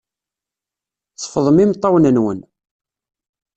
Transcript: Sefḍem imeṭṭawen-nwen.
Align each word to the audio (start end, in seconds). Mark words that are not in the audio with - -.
Sefḍem 1.15 1.57
imeṭṭawen-nwen. 1.63 2.39